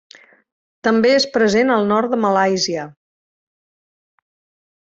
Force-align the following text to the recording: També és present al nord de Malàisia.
També 0.87 1.11
és 1.17 1.27
present 1.35 1.73
al 1.75 1.85
nord 1.93 2.15
de 2.15 2.21
Malàisia. 2.25 2.87